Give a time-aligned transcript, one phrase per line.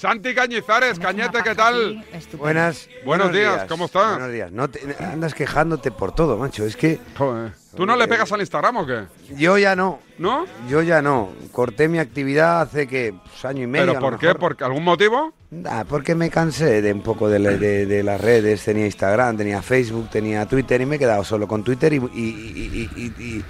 [0.00, 2.02] Santi Cañizares, Cañete, ¿qué tal?
[2.38, 2.88] Buenas.
[3.04, 4.12] Buenos días, ¿cómo estás?
[4.12, 4.50] Buenos días.
[4.50, 6.64] No te- andas quejándote por todo, macho.
[6.64, 7.52] Es que Joder.
[7.76, 9.02] ¿Tú no le pegas al Instagram o qué?
[9.36, 10.00] yo ya no.
[10.16, 10.46] ¿No?
[10.70, 11.28] Yo ya no.
[11.52, 13.88] Corté mi actividad hace que pues, año y medio.
[13.88, 14.26] ¿Pero a lo por qué?
[14.28, 14.56] mejor.
[14.56, 15.34] ¿Por algún motivo?
[15.66, 18.64] Ah, porque me cansé de un poco de, la- de- de las redes.
[18.64, 22.88] Tenía Instagram, tenía Facebook, tenía Twitter y me he quedado solo con Twitter y, y-
[22.96, 23.44] y- y-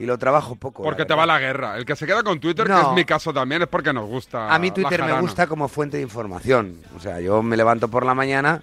[0.00, 0.82] y- lo trabajo poco.
[0.82, 1.76] Porque te va la guerra.
[1.76, 2.88] El que se queda con Twitter, que No.
[2.90, 4.52] es mi caso también, es porque nos gusta.
[4.52, 6.76] A mí Twitter me gusta como fuente de información.
[6.96, 8.62] O sea, yo me levanto por la mañana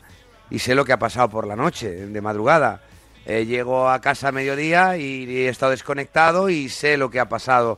[0.50, 2.82] y sé lo que ha pasado por la noche, de madrugada.
[3.26, 7.28] Eh, llego a casa a mediodía y he estado desconectado y sé lo que ha
[7.28, 7.78] pasado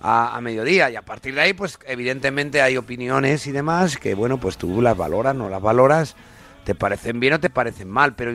[0.00, 0.90] a, a mediodía.
[0.90, 4.82] Y a partir de ahí, pues evidentemente hay opiniones y demás que, bueno, pues tú
[4.82, 6.16] las valoras, no las valoras,
[6.64, 8.14] te parecen bien o te parecen mal.
[8.16, 8.32] Pero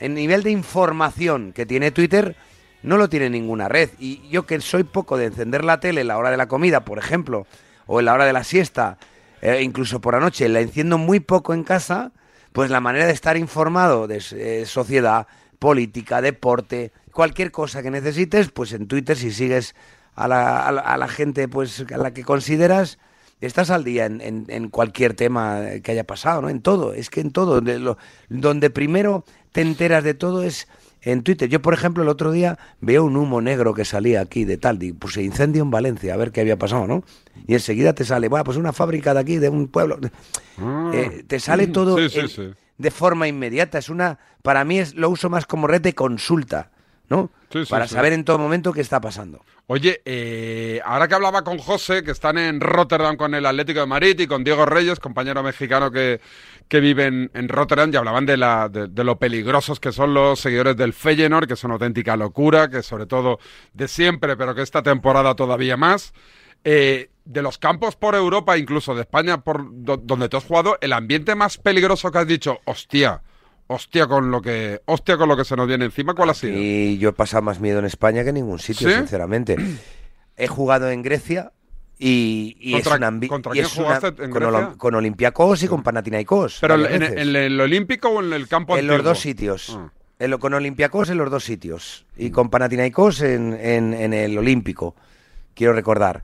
[0.00, 2.36] en nivel de información que tiene Twitter,
[2.82, 3.90] no lo tiene ninguna red.
[3.98, 6.84] Y yo que soy poco de encender la tele en la hora de la comida,
[6.84, 7.46] por ejemplo,
[7.86, 8.98] o en la hora de la siesta,
[9.40, 12.12] eh, incluso por la noche, la enciendo muy poco en casa,
[12.52, 15.26] pues la manera de estar informado de eh, sociedad,
[15.58, 19.74] política, deporte, cualquier cosa que necesites, pues en Twitter si sigues
[20.14, 22.98] a la, a la- a la gente pues a la que consideras,
[23.40, 26.48] estás al día en, en- cualquier tema que haya pasado, ¿no?
[26.48, 27.96] En todo, es que en todo, lo-
[28.28, 30.68] donde primero te enteras de todo es
[31.02, 31.48] en Twitter.
[31.48, 34.82] Yo, por ejemplo, el otro día veo un humo negro que salía aquí de tal,
[34.82, 37.04] y pues se incendio en Valencia, a ver qué había pasado, ¿no?
[37.46, 39.98] Y enseguida te sale, bueno, pues una fábrica de aquí, de un pueblo.
[40.92, 42.42] Eh, te sale todo Sí, sí, en- sí.
[42.78, 43.78] de forma inmediata.
[43.78, 46.70] Es una, para mí es, lo uso más como red de consulta,
[47.08, 47.30] ¿no?
[47.50, 47.94] Sí, sí, para sí.
[47.94, 49.44] saber en todo momento qué está pasando.
[49.66, 53.86] Oye, eh, ahora que hablaba con José, que están en Rotterdam con el Atlético de
[53.86, 56.20] Madrid y con Diego Reyes, compañero mexicano que,
[56.68, 60.14] que vive en, en Rotterdam, y hablaban de, la, de, de lo peligrosos que son
[60.14, 63.38] los seguidores del Feyenoord, que son auténtica locura, que sobre todo
[63.72, 66.12] de siempre, pero que esta temporada todavía más.
[66.64, 70.76] Eh, de los campos por Europa, incluso de España, por do- donde tú has jugado,
[70.80, 73.22] el ambiente más peligroso que has dicho, hostia,
[73.66, 76.54] hostia con lo que, hostia con lo que se nos viene encima, ¿cuál ha sido?
[76.56, 78.94] Y yo he pasado más miedo en España que en ningún sitio, ¿Sí?
[78.96, 79.56] sinceramente.
[80.36, 81.52] He jugado en Grecia
[81.98, 84.48] y, y ¿Contra- es contra y quién es una- jugaste en con, Grecia?
[84.70, 86.58] Olim- con Olympiacos y con Panathinaikos.
[86.60, 87.02] Pero en,
[87.36, 89.76] el Olímpico o en el campo En los dos sitios.
[89.78, 89.90] Ah.
[90.18, 92.06] En lo- con Olympiacos en los dos sitios.
[92.16, 94.96] Y con Panathinaikos en, en el Olímpico,
[95.54, 96.22] quiero recordar.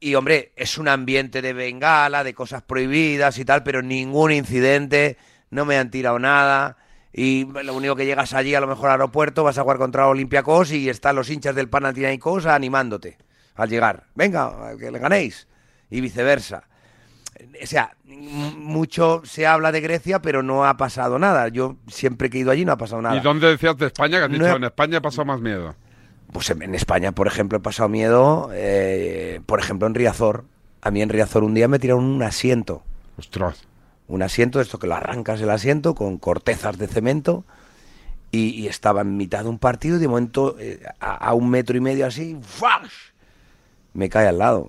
[0.00, 5.16] Y hombre, es un ambiente de bengala, de cosas prohibidas y tal, pero ningún incidente,
[5.52, 6.76] no me han tirado nada.
[7.12, 10.08] Y lo único que llegas allí, a lo mejor al aeropuerto, vas a jugar contra
[10.08, 13.18] Olympiacos y están los hinchas del Panathinaikos animándote
[13.54, 14.04] al llegar.
[14.16, 15.46] Venga, que le ganéis.
[15.90, 16.64] Y viceversa.
[17.62, 21.48] O sea, mucho se habla de Grecia, pero no ha pasado nada.
[21.48, 23.16] Yo siempre que he ido allí no ha pasado nada.
[23.16, 24.18] ¿Y dónde decías de España?
[24.18, 25.74] Que has No dicho, he- en España he pasado más miedo.
[26.32, 28.48] Pues en, en España, por ejemplo, he pasado miedo.
[28.54, 30.44] eh, por ejemplo, en Riazor.
[30.80, 32.82] A mí en Riazor un día me tiraron un asiento.
[33.18, 33.64] Ostras.
[34.08, 37.44] Un asiento, esto que lo arrancas el asiento con cortezas de cemento.
[38.30, 41.50] Y, y estaba en mitad de un partido y de momento, eh, a, a un
[41.50, 43.12] metro y medio así, ¡fash!
[43.94, 44.68] me cae al lado.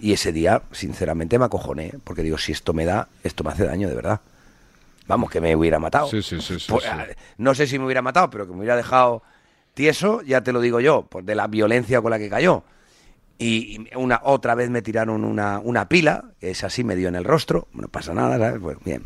[0.00, 1.92] Y ese día, sinceramente, me acojoné.
[2.02, 4.20] Porque digo, si esto me da, esto me hace daño de verdad.
[5.06, 6.08] Vamos, que me hubiera matado.
[6.08, 6.84] Sí, sí, sí, sí, Pues,
[7.36, 9.22] No sé si me hubiera matado, pero que me hubiera dejado
[9.74, 12.62] tieso, ya te lo digo yo, pues de la violencia con la que cayó.
[13.44, 17.24] Y, una otra vez me tiraron una, una pila, es así, me dio en el
[17.24, 18.78] rostro, no pasa nada, ¿sabes?
[18.82, 19.02] Bien.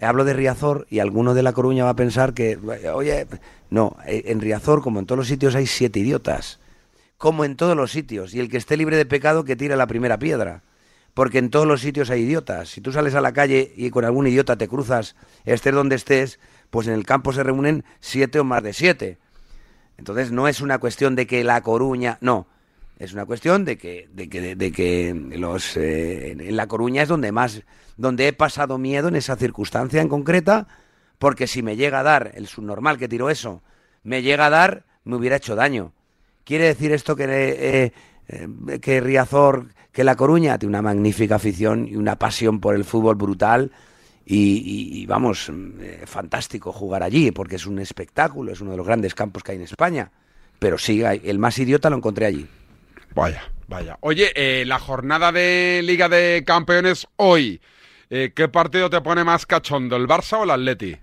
[0.00, 2.58] Hablo de Riazor y alguno de La Coruña va a pensar que,
[2.92, 3.28] oye,
[3.70, 6.58] no, eh, en Riazor, como en todos los sitios, hay siete idiotas.
[7.16, 8.34] Como en todos los sitios.
[8.34, 10.62] Y el que esté libre de pecado, que tire la primera piedra.
[11.14, 12.70] Porque en todos los sitios hay idiotas.
[12.70, 15.14] Si tú sales a la calle y con algún idiota te cruzas,
[15.44, 19.18] estés donde estés, pues en el campo se reúnen siete o más de siete.
[19.96, 22.48] Entonces no es una cuestión de que La Coruña, no.
[23.04, 27.08] Es una cuestión de que, de que, de que los, eh, en La Coruña es
[27.08, 27.62] donde más,
[27.98, 30.66] donde he pasado miedo en esa circunstancia en concreta,
[31.18, 33.62] porque si me llega a dar, el subnormal que tiró eso,
[34.04, 35.92] me llega a dar, me hubiera hecho daño.
[36.44, 37.92] ¿Quiere decir esto que, eh,
[38.28, 42.84] eh, que Riazor, que La Coruña tiene una magnífica afición y una pasión por el
[42.84, 43.70] fútbol brutal?
[44.26, 45.52] Y, vamos,
[46.06, 49.58] fantástico jugar allí, porque es un espectáculo, es uno de los grandes campos que hay
[49.58, 50.10] en España.
[50.58, 52.48] Pero sí, el más idiota lo encontré allí.
[53.14, 53.96] Vaya, vaya.
[54.00, 57.60] Oye, eh, la jornada de Liga de Campeones hoy.
[58.10, 60.96] eh, ¿Qué partido te pone más cachondo, el Barça o el Atleti?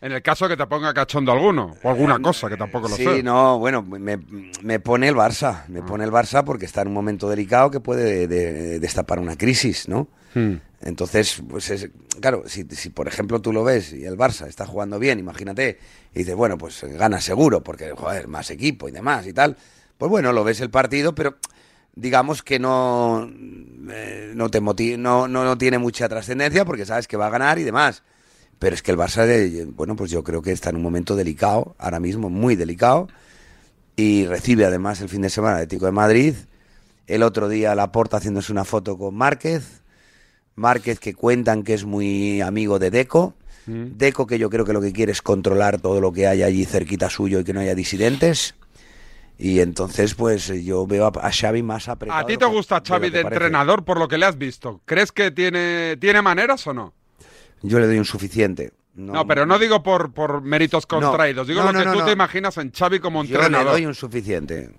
[0.00, 3.04] En el caso que te ponga cachondo alguno, o alguna cosa, que tampoco lo sí,
[3.04, 3.22] sé.
[3.22, 4.18] no, bueno, me,
[4.62, 7.80] me pone el Barça, me pone el Barça porque está en un momento delicado que
[7.80, 10.08] puede de- de- destapar una crisis, ¿no?
[10.34, 10.56] Hmm.
[10.82, 11.88] Entonces, pues es,
[12.20, 15.78] claro, si, si por ejemplo tú lo ves y el Barça está jugando bien, imagínate,
[16.14, 19.56] y dices, bueno, pues gana seguro, porque, joder, más equipo y demás y tal,
[19.98, 21.36] pues bueno, lo ves el partido, pero
[21.94, 23.28] digamos que no,
[23.90, 27.30] eh, no, te moti- no, no, no tiene mucha trascendencia porque sabes que va a
[27.30, 28.02] ganar y demás.
[28.58, 31.14] Pero es que el Barça, de- bueno, pues yo creo que está en un momento
[31.16, 33.08] delicado, ahora mismo, muy delicado.
[33.96, 36.34] Y recibe además el fin de semana Atlético de Madrid.
[37.06, 39.82] El otro día Laporta haciéndose una foto con Márquez.
[40.54, 43.34] Márquez que cuentan que es muy amigo de Deco.
[43.98, 46.64] Deco que yo creo que lo que quiere es controlar todo lo que hay allí
[46.64, 48.54] cerquita suyo y que no haya disidentes.
[49.38, 52.20] Y entonces, pues yo veo a, Xavi más apretado.
[52.20, 54.80] ¿A ti te que- gusta de Xavi de entrenador por lo que le has visto?
[54.86, 56.94] ¿Crees que tiene, tiene maneras o no?
[57.62, 58.72] Yo le doy un suficiente.
[58.94, 61.98] No, pero no digo por, por méritos contraídos, digo No, lo no, que no, tú
[61.98, 62.04] no.
[62.06, 63.72] te imaginas en Xavi como Yo le entrenador.
[63.72, 64.70] doy un suficiente.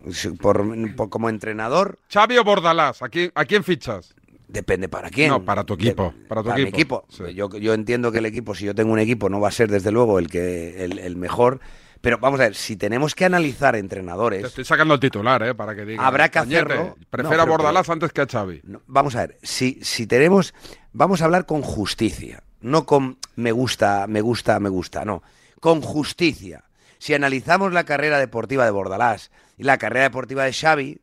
[0.42, 3.04] Por, por- como entrenador, ¿Xavi o Bordalás?
[3.04, 4.16] ¿A quién, ¿A quién fichas?
[4.48, 5.30] depende para quién.
[5.30, 7.28] No, para tu equipo, para tu mi equipo, equipo.
[7.28, 7.36] sí.
[7.36, 9.70] Yo, yo entiendo que el equipo, si yo tengo un equipo, no va a ser
[9.70, 11.60] desde luego el, que, el, el mejor.
[12.02, 15.56] Pero vamos a ver, si tenemos que analizar entrenadores, Te estoy sacando el titular, ¿eh?
[15.56, 16.06] Para que digas.
[16.06, 16.96] Habrá que "Cañete, hacerlo".
[17.10, 18.62] Prefiero No, a pero- Bordalás antes que a Xavi.
[18.64, 20.54] No, vamos a ver, si, si tenemos,
[20.94, 25.24] vamos a hablar con justicia, no con me gusta, me gusta, me gusta, no,
[25.60, 26.64] con justicia.
[27.00, 31.02] Si analizamos la carrera deportiva de Bordalás y la carrera deportiva de Xavi,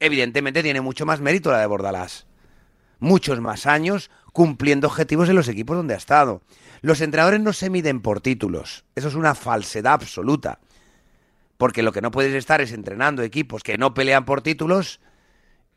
[0.00, 2.26] evidentemente tiene mucho más mérito la de Bordalás.
[2.98, 6.42] Muchos más años cumpliendo objetivos en los equipos donde ha estado.
[6.82, 10.58] Los entrenadores no se miden por títulos, eso es una falsedad absoluta.
[11.56, 15.00] Porque lo que no puedes estar es entrenando equipos que no pelean por títulos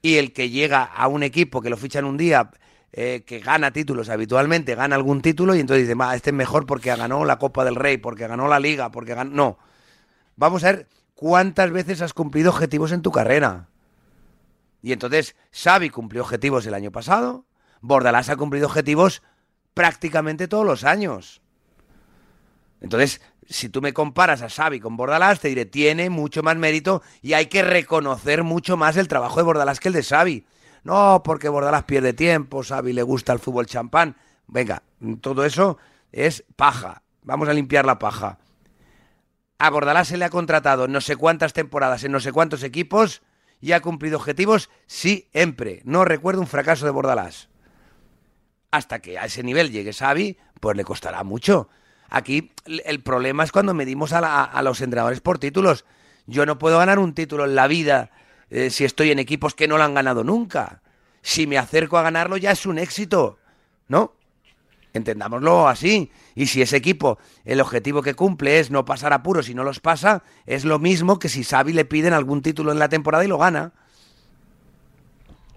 [0.01, 2.49] y el que llega a un equipo que lo fichan un día,
[2.93, 6.65] eh, que gana títulos habitualmente, gana algún título y entonces dice, "Va, este es mejor
[6.65, 9.29] porque ganó la Copa del Rey, porque ganó la Liga, porque ganó...
[9.29, 9.59] No.
[10.35, 13.69] Vamos a ver cuántas veces has cumplido objetivos en tu carrera.
[14.81, 17.45] Y entonces Xavi cumplió objetivos el año pasado,
[17.81, 19.21] Bordalás ha cumplido objetivos
[19.73, 21.41] prácticamente todos los años.
[22.81, 27.01] Entonces, si tú me comparas a Xavi con Bordalás, te diré, tiene mucho más mérito
[27.21, 30.45] y hay que reconocer mucho más el trabajo de Bordalás que el de Xavi.
[30.83, 34.15] No, porque Bordalás pierde tiempo, Xavi le gusta el fútbol champán.
[34.47, 34.83] Venga,
[35.21, 35.77] todo eso
[36.11, 37.03] es paja.
[37.23, 38.39] Vamos a limpiar la paja.
[39.59, 42.63] A Bordalás se le ha contratado en no sé cuántas temporadas, en no sé cuántos
[42.63, 43.21] equipos
[43.59, 45.81] y ha cumplido objetivos siempre.
[45.83, 47.49] No recuerdo un fracaso de Bordalás
[48.77, 51.69] hasta que a ese nivel llegue Xavi, pues le costará mucho.
[52.09, 55.85] Aquí el problema es cuando medimos a, la- a los entrenadores por títulos.
[56.25, 58.11] Yo no puedo ganar un título en la vida
[58.49, 60.81] eh, si estoy en equipos que no lo han ganado nunca.
[61.21, 63.37] Si me acerco a ganarlo ya es un éxito,
[63.89, 64.13] ¿no?
[64.93, 66.11] Entendámoslo así.
[66.33, 69.79] Y si ese equipo, el objetivo que cumple es no pasar apuros y no los
[69.81, 73.27] pasa, es lo mismo que si Xavi le piden algún título en la temporada y
[73.27, 73.73] lo gana.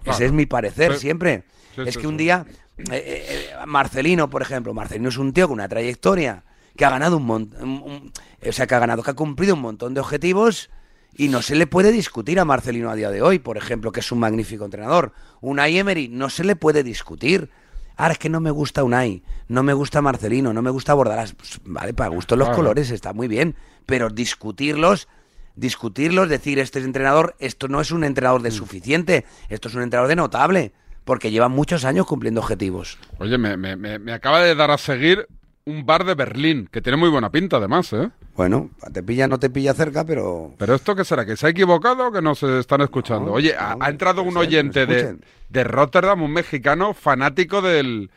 [0.01, 0.25] Ese Claro.
[0.25, 0.99] es mi parecer Sí.
[0.99, 1.43] siempre.
[1.75, 2.45] Sí, es sí, que un día,
[2.91, 6.43] eh, eh, Marcelino, por ejemplo, Marcelino es un tío con una trayectoria
[6.75, 8.11] que ha ganado un montón,
[8.47, 10.69] o sea, que ha ganado, que ha cumplido un montón de objetivos
[11.15, 13.99] y no se le puede discutir a Marcelino a día de hoy, por ejemplo, que
[13.99, 15.11] es un magnífico entrenador.
[15.41, 17.49] Unai Emery no se le puede discutir.
[17.97, 21.33] Ahora es que no me gusta Unai, no me gusta Marcelino, no me gusta Bordalás.
[21.33, 22.57] Pues, vale, para gusto los Claro.
[22.63, 23.55] colores está muy bien,
[23.85, 25.07] pero discutirlos,
[25.55, 28.43] discutirlos, decir este es entrenador, esto no es un entrenador Mm.
[28.45, 30.71] de suficiente, esto es un entrenador de notable,
[31.03, 32.97] porque lleva muchos años cumpliendo objetivos.
[33.19, 35.27] Oye, me, me- me- me acaba de dar a seguir
[35.65, 38.09] un bar de Berlín, que tiene muy buena pinta además, ¿eh?
[38.35, 41.49] Bueno, te pilla, no te pilla cerca, pero Pero esto qué será, que se ha
[41.49, 43.27] equivocado o que no se están escuchando.
[43.27, 45.17] No, Oye, ha, no, ha entrado un oyente nos de,
[45.49, 48.09] de Rotterdam, un mexicano fanático del,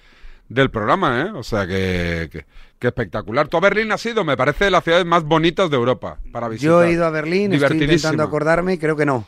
[0.49, 1.31] del programa, ¿eh?
[1.35, 2.47] O sea que, que,
[2.79, 3.49] que espectacular.
[3.49, 6.49] Tú a Berlín has ido, me parece de las ciudades más bonitas de Europa para
[6.49, 6.71] visitar.
[6.71, 9.27] yo he ido a Berlín, estoy intentando acordarme y creo que no.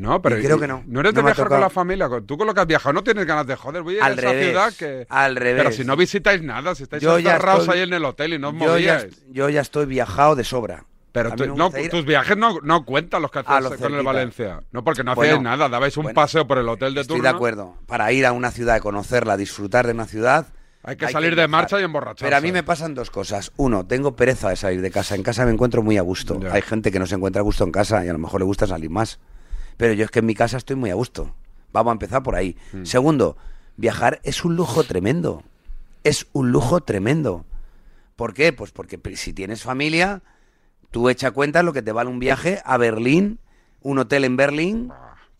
[0.00, 0.82] No, pero Y creo que no.
[0.86, 2.08] No eres de No ha viajar con la familia.
[2.26, 3.82] Tú con lo que has viajado no tienes ganas de joder.
[3.82, 5.06] Voy a ir Al a esa revés, ciudad que.
[5.08, 5.62] al revés.
[5.62, 8.38] Pero si no visitáis nada, si estáis ya encerrados estoy- ahí en el hotel y
[8.38, 9.22] no os yo, ya, movíais.
[9.30, 10.84] yo ya estoy viajado de sobra.
[11.12, 14.02] Pero tú- no, ir tus viajes no, no cuentan los que lo con el.
[14.04, 14.60] Valencia.
[14.70, 15.68] No, porque no Bueno, hacíais nada.
[15.68, 17.30] Dabais un bueno, paseo por el hotel de Estoy turno.
[17.30, 17.76] de acuerdo.
[17.86, 20.46] Para ir a una ciudad, conocerla, disfrutar de una ciudad.
[20.82, 22.24] Hay que salir de marcha y emborracharse.
[22.24, 23.52] Pero a mí me pasan dos cosas.
[23.58, 25.14] Uno, tengo pereza de salir de casa.
[25.14, 26.40] En casa me encuentro muy a gusto.
[26.40, 26.54] Ya.
[26.54, 28.46] Hay gente que no se encuentra a gusto en casa y a lo mejor le
[28.46, 29.18] gusta salir más.
[29.80, 31.34] Pero yo es que en mi casa estoy muy a gusto.
[31.72, 32.54] Vamos a empezar por ahí.
[32.74, 32.84] Mm.
[32.84, 33.38] Segundo,
[33.78, 35.42] viajar es un lujo tremendo.
[36.04, 37.46] Es un lujo tremendo.
[38.14, 38.52] ¿Por qué?
[38.52, 40.20] Pues porque si tienes familia,
[40.90, 43.38] tú echa cuenta lo que te vale un viaje a Berlín,
[43.80, 44.92] un hotel en Berlín,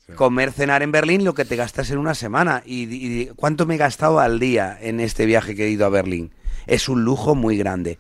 [0.07, 0.15] sí.
[0.15, 2.63] comer, cenar en Berlín, lo que te gastas en una semana.
[2.65, 5.91] Y, y- ¿Cuánto me he gastado al día en este viaje que he ido a
[5.91, 6.33] Berlín?
[6.67, 7.99] Es un lujo muy grande.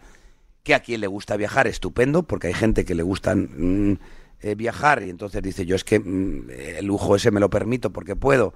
[0.62, 3.98] Que a quien le gusta viajar, estupendo, porque hay gente que le gusta mm,
[4.42, 7.90] eh, viajar y entonces dice, yo es que mm, el lujo ese me lo permito
[7.90, 8.54] porque puedo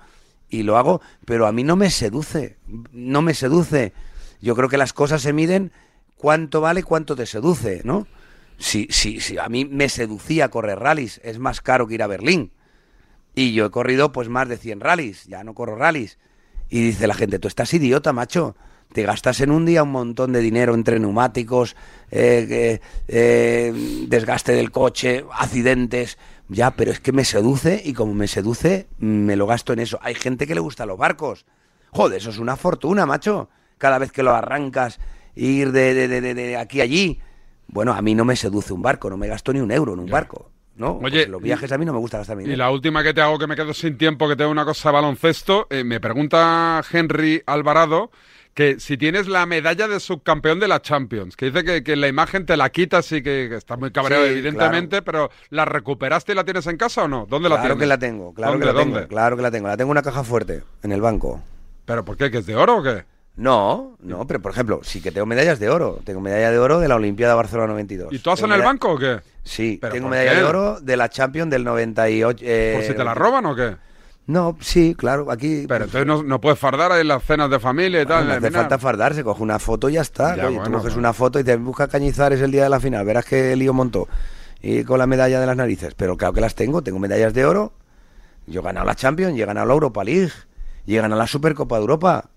[0.49, 2.57] y lo hago, pero a mí no me seduce,
[2.93, 3.93] no me seduce.
[4.41, 5.73] Yo creo que las cosas se miden
[6.17, 8.07] cuánto vale, cuánto te seduce, ¿no?
[8.57, 12.07] Si, si, si a mí me seducía correr rallies, es más caro que ir a
[12.07, 12.53] Berlín
[13.35, 16.19] Y yo he corrido pues más de 100 rallies, ya no corro rallies.
[16.71, 18.57] Y dice la gente, tú estás idiota, macho.
[18.93, 21.75] Te gastas en un día un montón de dinero entre neumáticos,
[22.13, 26.19] eh, eh, desgaste del coche, accidentes.
[26.49, 29.99] Ya, pero es que me seduce y como me seduce, me lo gasto en eso.
[30.03, 31.47] Hay gente que le gusta los barcos.
[31.91, 33.49] Joder, eso es una fortuna, macho.
[33.79, 35.01] Cada vez que lo arrancas,
[35.35, 37.19] ir de, de, de, de aquí a allí.
[37.67, 40.01] Bueno, a mí no me seduce un barco, no me gasto ni un euro en
[40.01, 40.51] un barco.
[40.77, 40.99] ¿no?
[40.99, 42.65] Oye, Pues los viajes a mí no me gusta gastar mi Y dinero.
[42.65, 44.93] la última que te hago, que me quedo sin tiempo, que tengo una cosa de
[44.95, 48.11] baloncesto, eh, me pregunta Henry Alvarado
[48.55, 52.07] que si tienes la medalla de subcampeón de la Champions, que dice que, que la
[52.09, 56.33] imagen te la quitas y que, que está muy cabreado, Sí, evidentemente, pero ¿la recuperaste
[56.33, 57.27] y la tienes en casa o no?
[57.29, 57.81] ¿Dónde la Claro tienes?
[57.81, 59.09] que la tengo, claro ¿Dónde, que la tengo, dónde?
[59.09, 59.67] claro que la tengo.
[59.69, 61.43] La tengo en una caja fuerte, en el banco.
[61.85, 62.31] ¿Pero por qué?
[62.31, 63.05] ¿Que es de oro o qué?
[63.37, 65.99] No, no, pero por ejemplo, sí que tengo medallas de oro.
[66.05, 68.13] Tengo medalla de oro de la Olimpiada Barcelona 92.
[68.13, 69.19] ¿Y tú vas en el banco o qué?
[69.43, 70.37] Sí, ¿Pero tengo medalla qué?
[70.39, 72.45] de oro de la Champions del 98.
[72.47, 73.77] eh, ¿Por si te la roban o qué?
[74.27, 75.67] No, sí, claro, aquí...
[75.69, 78.27] Pero entonces no, no puedes fardar ahí en las cenas de familia y tal.
[78.27, 80.35] no hace falta fardar, se coge una foto y ya está.
[80.35, 80.99] Ya, Oye, bueno, tú coges bueno.
[81.09, 83.05] una foto y te busca Cañizares el día de la final.
[83.05, 84.09] Verás qué lío montó.
[84.63, 85.95] Y con la medalla de las narices.
[85.95, 86.81] Pero claro que las tengo.
[86.81, 87.75] Tengo medallas de oro.
[88.47, 90.33] Yo he ganado la Champions, he ganado la Europa League.
[90.87, 92.31] He ganado la Supercopa de Europa.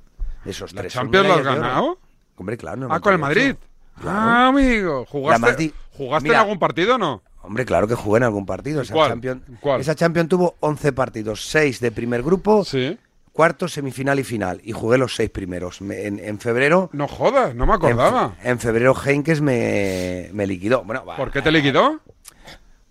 [0.44, 2.00] Esos ¿La tres Champions la has ganado?
[2.36, 2.88] Hombre, claro.
[2.92, 3.20] Ah, con el 98.
[3.20, 3.56] Madrid.
[4.02, 4.20] Claro.
[4.20, 5.06] Ah, amigo.
[5.06, 6.36] ¿Jugaste, ¿jugaste Mira.
[6.40, 7.22] en algún partido o no?
[7.42, 8.82] Hombre, claro que jugué en algún partido.
[8.82, 9.10] Esa cuál?
[9.12, 9.80] Champions, ¿Cuál?
[9.82, 12.98] esa Champions tuvo 11 partidos, 6 de primer grupo, Sí.
[13.32, 14.60] cuarto, semifinal y final.
[14.64, 15.82] Y jugué los 6 primeros.
[15.82, 16.90] Me- en, en febrero...
[16.92, 18.36] No jodas, no me acordaba.
[18.44, 20.84] en febrero Heinkes me, me liquidó.
[20.84, 22.02] Bueno, ¿Por qué te liquidó?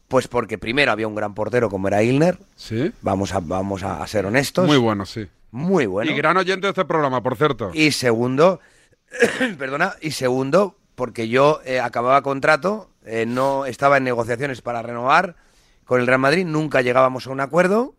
[0.08, 2.38] Pues porque primero había un gran portero como era Ilner.
[2.54, 2.92] Sí.
[3.02, 4.66] Vamos a, vamos a, a ser honestos.
[4.66, 5.26] Muy bueno, sí.
[5.50, 6.10] Muy bueno.
[6.10, 7.70] Y gran oyente de este programa, por cierto.
[7.74, 8.60] Y segundo,
[9.58, 15.36] perdona, y segundo, porque yo eh, acababa contrato, eh, no estaba en negociaciones para renovar
[15.84, 17.94] con el Real Madrid, nunca llegábamos a un acuerdo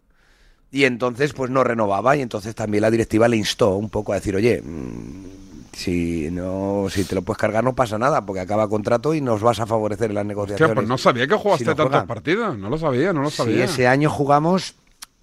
[0.71, 4.15] y entonces pues no renovaba y entonces también la directiva le instó un poco a
[4.15, 5.25] decir, oye, mm,
[5.73, 9.41] si no, si te lo puedes cargar no pasa nada porque acaba contrato y nos
[9.41, 10.75] vas a favorecer en las Hostia, negociaciones.
[10.75, 12.07] pues no sabía que jugaste si no tantos juegan.
[12.07, 12.57] partidos.
[12.57, 13.63] No lo sabía, no lo Sí, sabía.
[13.65, 14.75] ese año jugamos,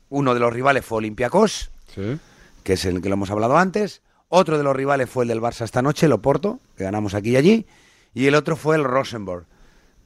[0.08, 2.18] uno de los rivales fue Olympiacos, Sí.
[2.62, 4.00] que es el que lo hemos hablado antes.
[4.28, 7.30] Otro de los rivales fue el del Barça esta noche, el Oporto, que ganamos aquí
[7.32, 7.66] y allí.
[8.14, 9.44] Y el otro fue el Rosenborg,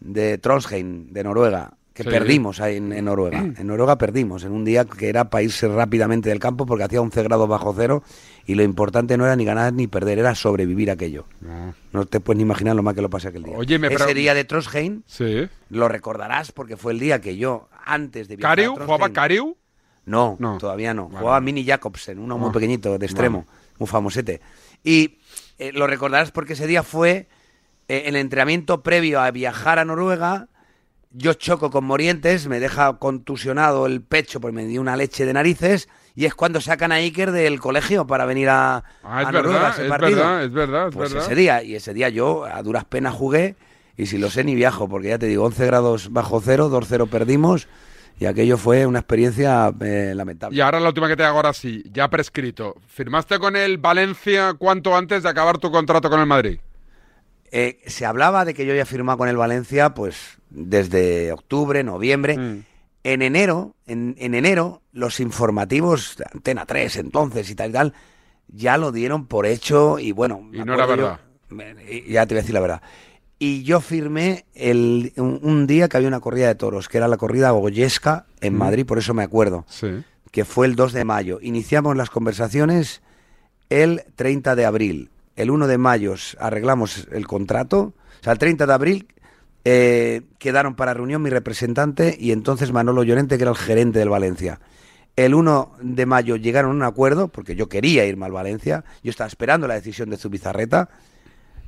[0.01, 2.09] de Trondheim, de Noruega, que Sí.
[2.11, 3.39] perdimos ahí en, en Noruega.
[3.41, 7.01] En Noruega perdimos, en un día que era para irse rápidamente del campo porque hacía
[7.01, 8.05] 11 grados bajo cero
[8.47, 11.25] y lo importante no era ni ganar ni perder, era sobrevivir aquello.
[11.41, 11.75] No.
[11.93, 13.57] No te puedes ni imaginar lo mal que lo pasé aquel día.
[13.57, 15.49] Oye, me Ese día de Trondheim Sí.
[15.71, 18.75] lo recordarás porque fue el día que yo, antes de viajar a ¿Cariu?
[18.75, 19.57] Trondheim- ¿Jugaba Cariu?
[20.07, 20.59] no, No.
[20.59, 21.09] todavía no.
[21.09, 21.19] Vale.
[21.19, 23.45] Jugaba Mini Jacobsen, uno muy Ah, pequeñito, de extremo,
[23.79, 24.41] muy famosete.
[24.85, 25.19] Y
[25.59, 27.27] eh, lo recordarás porque ese día fue
[27.89, 30.49] eh, el entrenamiento previo a viajar a Noruega.
[31.11, 35.33] Yo choco con Morientes, me deja contusionado el pecho, pues me dio una leche de
[35.33, 35.89] narices.
[36.15, 39.59] Y es cuando sacan a Iker del colegio para venir a, Ah, es a Noruega
[39.59, 40.17] a verdad, ese es partido.
[40.19, 41.27] verdad, es verdad, es Pues verdad.
[41.27, 43.57] ese día, y ese día yo a duras penas jugué.
[43.97, 47.09] Y si lo sé, ni viajo, porque ya te digo, 11 grados bajo cero, 2-0
[47.09, 47.69] perdimos.
[48.21, 50.57] Y aquello fue una experiencia eh, lamentable.
[50.57, 52.75] Y ahora la última que te hago ahora sí, ya prescrito.
[52.87, 56.59] ¿Firmaste con el Valencia cuánto antes de acabar tu contrato con el Madrid?
[57.53, 62.37] Eh, se hablaba de que yo había firmado con el Valencia, pues desde octubre, noviembre.
[62.39, 62.65] Mm.
[63.05, 67.95] En enero, en, en enero, los informativos de Antena 3 entonces y tal y tal,
[68.49, 70.49] ya lo dieron por hecho y bueno.
[70.53, 71.21] Y no era verdad.
[71.51, 71.59] yo-
[72.09, 72.83] ya te voy a decir la verdad.
[73.39, 77.07] Y yo firmé el, un, un día que había una corrida de toros, que era
[77.09, 78.59] la corrida Goyesca en Mm.
[78.59, 80.03] Madrid, por eso me acuerdo Sí.
[80.33, 81.39] que fue el 2 de mayo.
[81.41, 83.01] Iniciamos las conversaciones
[83.71, 85.11] el 30 de abril.
[85.39, 87.95] El 1 de mayo arreglamos el contrato.
[88.21, 89.07] O sea, el 30 de abril
[89.65, 94.09] eh, quedaron para reunión mi representante y entonces Manolo Llorente, que era el gerente del
[94.09, 94.59] Valencia.
[95.15, 98.85] El 1 de mayo llegaron a un acuerdo, porque yo quería irme al Valencia.
[99.05, 100.89] Yo estaba esperando la decisión de Zubizarreta,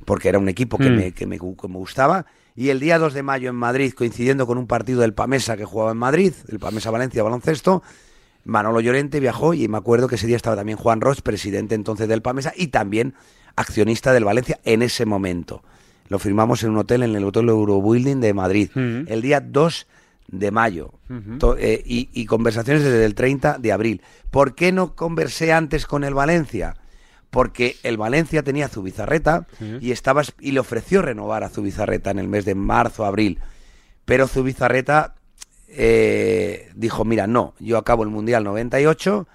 [0.03, 0.95] porque era un equipo que, Mm.
[0.97, 2.25] me, que, me, que me gustaba.
[2.57, 5.63] Y el día 2 de mayo en Madrid, coincidiendo con un partido del Pamesa que
[5.63, 7.83] jugaba en Madrid, el Pamesa Valencia Baloncesto,
[8.43, 12.09] Manolo Llorente viajó y me acuerdo que ese día estaba también Juan Ross, presidente entonces
[12.09, 13.13] del Pamesa y también
[13.55, 15.63] accionista del Valencia en ese momento.
[16.09, 18.69] Lo firmamos en un hotel, en el Hotel Eurobuilding de Madrid,
[19.07, 19.87] el día 2
[20.27, 20.93] de mayo.
[21.57, 24.01] Eh, y, y conversaciones desde el 30 de abril.
[24.29, 26.75] ¿Por qué no conversé antes con el Valencia?
[27.29, 29.47] Porque el Valencia tenía a Zubizarreta
[29.81, 33.39] y, estaba, es- y le ofreció renovar a Zubizarreta en el mes de marzo, abril.
[34.05, 35.15] Pero Zubizarreta
[35.69, 39.27] eh, dijo, mira, no, yo acabo el Mundial 98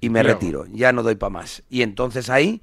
[0.00, 1.62] y me retiro, ya no doy para más.
[1.70, 2.62] Y entonces ahí.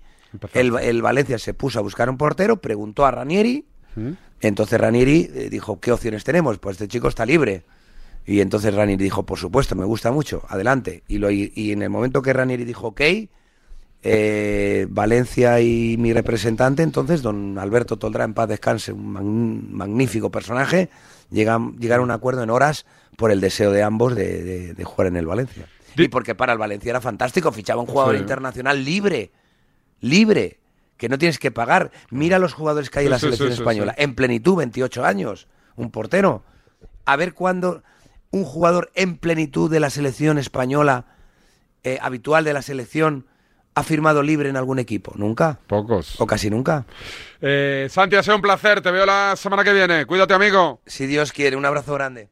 [0.53, 4.11] El, el Valencia se puso a buscar un portero, preguntó a Ranieri, ¿Mm?
[4.41, 6.57] entonces Ranieri eh, dijo, ¿qué opciones tenemos?
[6.59, 7.63] Pues este chico está libre.
[8.25, 11.03] Y entonces Ranieri dijo, por supuesto, me gusta mucho, adelante.
[11.07, 13.01] Y, lo, y, y en el momento que Ranieri dijo, ok,
[14.05, 20.29] eh, Valencia y mi representante, entonces, don Alberto Toldrá, en paz descanse, un magn- magnífico
[20.29, 20.89] personaje,
[21.31, 22.85] llegan, llegaron a un acuerdo en horas
[23.17, 25.67] por el deseo de ambos de, de- de jugar en el Valencia.
[25.95, 28.21] Y porque para el Valencia era fantástico, fichaba un jugador Sí.
[28.21, 29.31] internacional libre,
[30.03, 30.59] libre,
[30.97, 31.91] que no tienes que pagar.
[32.11, 35.03] Mira los jugadores que hay en la sí, selección sí, sí, española, en plenitud, 28
[35.05, 36.43] años, un portero.
[37.05, 37.81] A ver cuándo
[38.31, 41.05] un jugador en plenitud de la selección española,
[41.83, 43.27] eh, habitual de la selección,
[43.75, 45.13] ha firmado libre en algún equipo.
[45.15, 45.59] Nunca.
[45.67, 46.19] Pocos.
[46.19, 46.85] O casi nunca.
[47.41, 48.81] Eh, Santi, ha sido un placer.
[48.81, 50.05] Te veo la semana que viene.
[50.05, 50.81] Cuídate, amigo.
[50.85, 52.29] Si Dios quiere, un abrazo grande.